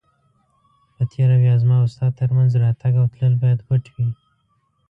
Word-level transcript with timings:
په 0.95 1.03
تېره 1.11 1.35
بیا 1.41 1.53
زما 1.63 1.75
او 1.81 1.87
ستا 1.93 2.07
تر 2.17 2.29
مینځ 2.35 2.51
راتګ 2.63 2.93
او 3.01 3.07
تلل 3.13 3.33
باید 3.43 3.59
پټ 3.67 3.83
وي. 3.93 4.07